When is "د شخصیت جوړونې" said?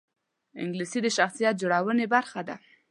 1.03-2.05